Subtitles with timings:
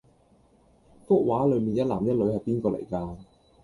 [1.05, 3.15] 幅畫裡面一男一女係邊個嚟架？